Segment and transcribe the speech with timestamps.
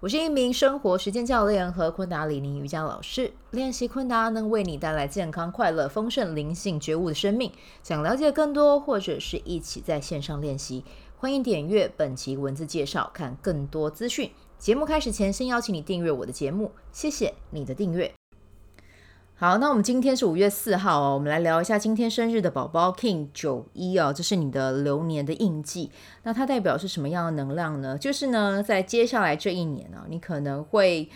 [0.00, 7.52] 我是一名生活实践教练和昆达里尼瑜伽老师，练习昆达能为你带来健康、快乐、丰盛、灵性觉悟的生命。
[7.82, 10.82] 想了解更多，或者是一起在线上练习，
[11.18, 14.30] 欢迎点阅本期文字介绍，看更多资讯。
[14.58, 18.10] 节目开始前，先邀请你订阅我的节目，谢谢你的订阅。
[19.40, 25.90] 好，那我们今天是五月四号哦，我们来聊一下今天生日的宝宝 King 九一哦，这是你的流年的印记。
[26.24, 27.96] 那它代表是什么样的能量呢？
[27.96, 31.08] 就是呢，在接下来这一年呢、你可能会，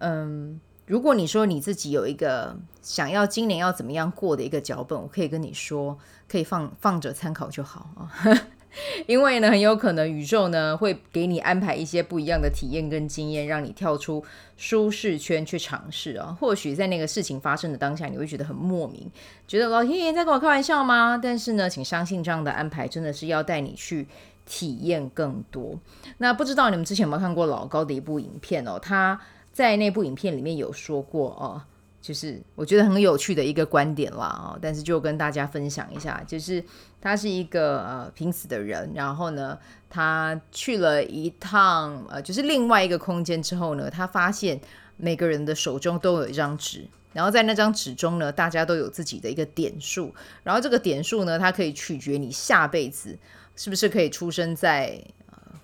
[0.00, 5.96] 嗯，如果你说你自己有一个想要今年要怎么样过的一个脚本，我可以跟你说，
[6.28, 8.12] 可以放放着参考就好啊。
[9.06, 14.24] 因为呢，很有可能宇宙呢会给你安排一些不一样的体验跟经验，让你跳出
[14.56, 16.36] 舒适圈去尝试啊。
[16.40, 19.10] 或许在那个事情发生的当下，你会觉得很莫名，
[19.46, 21.18] 觉得老天爷在跟我开玩笑吗？
[21.22, 24.06] 但是呢，请相信这样的安排真的是要带你去
[24.46, 25.78] 体验更多。
[26.18, 28.78] 那不知道你们之前有没有看过老高的一部影片哦？
[28.78, 29.20] 他
[29.52, 31.62] 在那部影片里面有说过哦。
[32.02, 36.62] 就是我觉得很有趣的一个观点啦啊，但是就跟大家分享一下，就是
[37.00, 39.56] 他是一个呃濒死的人，然后呢，
[39.88, 44.60] 他去了一趟呃就是另外一个空间之后呢，他发现
[44.96, 53.16] 每个人的手中都有一张纸，然后在那张纸中呢，大家都有自己的一个点数，然后这个点数呢，它可以取决你下辈子
[53.54, 55.00] 是不是可以出生在。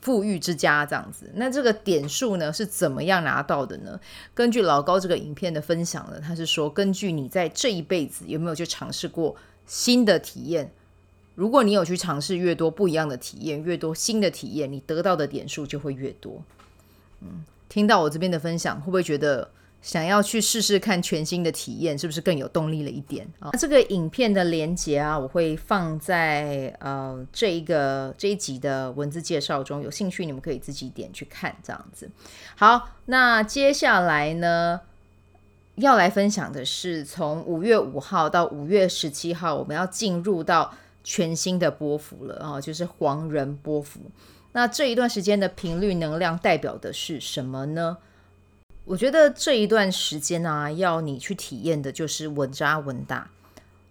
[0.00, 3.98] 富裕之家这样子，那这个点数呢是怎么样拿到的呢？
[4.34, 9.34] 根据老高这个影片的分享呢，他是说，根据你在这一辈子有没有去尝试过
[9.66, 10.72] 新的体验，
[11.34, 16.42] 如果你有去尝试越多不一样的体验，越多新的体验，你得到的点数就会越多。
[17.20, 19.50] 嗯，听到我这边的分享，会不会觉得？
[19.80, 23.50] 想要去试试看全新的体验，是不是更有动力了一点啊？
[23.52, 32.10] 这个影片的连接啊，我会放在呃这一个这一集的文字介绍中，有兴趣你们可以自己点去看，这样子。
[32.56, 34.80] 好，那接下来呢，
[35.76, 40.74] 要来分享的是从五月五号到五月十七号，我们要进入到
[41.04, 44.00] 全新的波幅了啊，就是黄人波幅。
[44.52, 47.98] 那这一段时间的频率能量代表的是什么呢？
[48.88, 53.30] 我觉得这一段时间啊，要你去体验的就是稳扎稳打、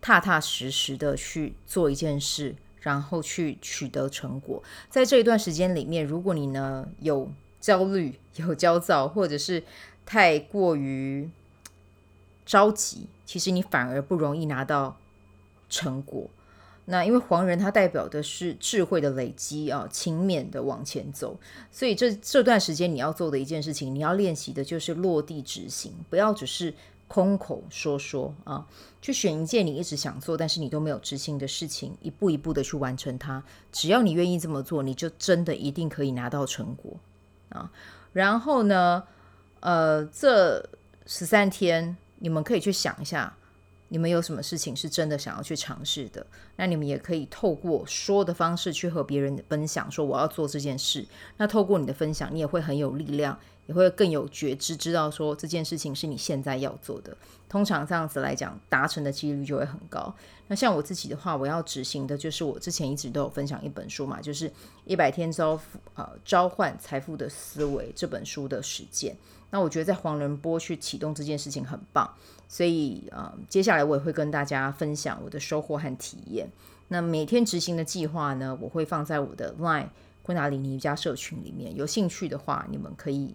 [0.00, 4.62] 踏踏实实的去做一件事，然后去取得成果。
[4.88, 7.28] 在这一段时间里面，如果你呢有
[7.60, 9.64] 焦虑、有焦躁，或者是
[10.06, 11.28] 太过于
[12.46, 14.96] 着急，其实你反而不容易拿到
[15.68, 16.30] 成果。
[16.86, 21.38] 那因为黄人他代表的是智慧的累积啊，勤勉的往前走，
[21.70, 26.74] 所以这这段时间你要做的一件事情，你要练习的就是落地执行，不要只是
[27.08, 28.66] 空口说说啊，
[29.00, 33.42] 去选一件你一直想做但是你都没有执行的事情，一步一步的去完成它。
[33.72, 36.94] 只要你愿意这么做，你就真的一定可以拿到成果
[37.48, 37.72] 啊。
[38.12, 39.02] 然后呢，
[39.60, 40.68] 呃，这
[41.06, 43.34] 十三天你们可以去想一下。
[43.94, 46.26] 你们有什么事情是真的想要去尝试的？
[46.56, 51.06] 那你们也可以透过说的方式去和别人分享，说我要做这件事。
[51.36, 57.16] 那透过你的分享，你也会很有力量，也会更有觉知，知道说这件事情是你现在要做的。
[57.48, 60.12] 通常这样子来讲，达成的几率就会很高。
[60.48, 64.48] 那像我自己的话，我要执行的就是我之前一直都有分享一本书嘛，就是
[64.84, 65.58] 《一百天召
[65.94, 69.16] 呃召唤财富的思维》这本书的实践。
[69.50, 72.12] 那我觉得在黄仁波去启动这件事情很棒。
[72.48, 76.48] 所以，呃，接下来我也会跟大家分享我的收获和体验。
[76.88, 79.86] 那每天执行的计划呢，我会放在我的 LINE
[80.22, 81.74] 昆达里尼瑜伽社群里面。
[81.74, 83.34] 有兴趣的话，你们可以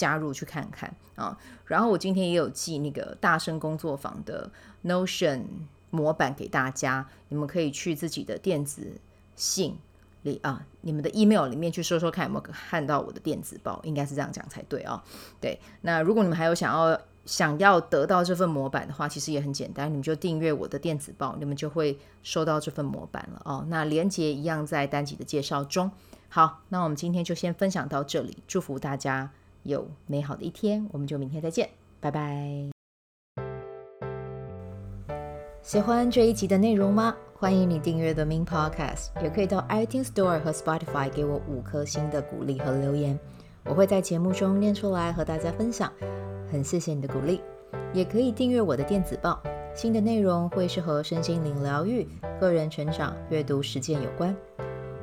[0.00, 1.36] 加入去看看啊。
[1.66, 4.50] 然后我今天也有寄那个大声工作坊的
[4.84, 5.42] Notion
[5.90, 8.98] 模板给大家，你们可以去自己的电子
[9.36, 9.76] 信
[10.22, 15.04] 里啊，你们的 email 里面去说说看有没有看到我的电子报，应该是这样讲才对啊。
[15.40, 16.98] 对，那如果你们还有想要。
[17.26, 23.64] 想要得到这份模板的话，其实也很简单，你们就订阅我的电子报，你们就会收到这份模板了哦。
[23.68, 25.92] 那连结一样在单集的介绍中。
[26.30, 29.30] 好，那我们今天就先分享到这里，祝福大家
[29.62, 31.68] 有美好的一天，我们就明天再见，
[32.00, 32.70] 拜拜。
[35.62, 37.14] 喜欢这一集的内容吗？
[37.34, 43.18] 欢迎你订阅 The Min Podcast，也可以到 iTunes Store 和 Spotify 给我五颗星的鼓励和留言，
[43.64, 45.92] 我会在节目中念出来和大家分享。
[46.50, 47.40] 很谢谢你的鼓励，
[47.94, 49.40] 也可以订阅我的电子报，
[49.74, 52.08] 新的内容会是和身心灵疗愈、
[52.40, 54.34] 个人成长、阅读实践有关。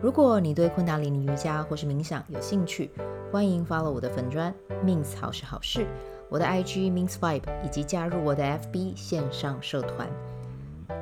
[0.02, 2.92] 如果你对昆达里尼瑜伽或是冥想有兴趣，
[3.32, 4.54] 欢迎 follow 我的粉专
[4.86, 5.86] Min's 好事好事，
[6.30, 10.08] 我的 IG Min's Vibe，以及加入我的 FB 线上社团。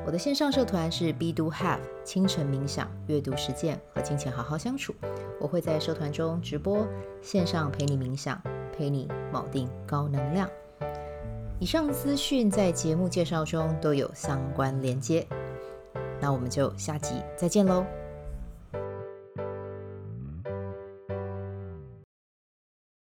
[0.04, 4.94] 我的线上社团是 Be Do Have 清晨冥想、阅读实践和金钱好好相处。
[5.40, 6.86] 我会在社团中直播，
[7.22, 8.40] 线上陪你冥想，
[8.76, 10.48] 陪你铆定高能量。
[11.60, 15.26] 以上资讯在节目介绍中都有相关连接。
[16.20, 17.84] 那我们就下集再见喽。